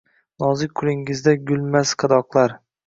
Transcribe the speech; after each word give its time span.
Nozik 0.43 0.73
qulingizda 0.81 1.37
gulmas 1.53 1.95
qadoqlar 2.05 2.61